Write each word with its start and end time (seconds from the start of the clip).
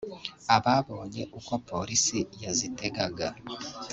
Ababonye 0.55 1.21
uko 1.37 1.53
Polisi 1.69 2.19
yazitegaga 2.43 3.27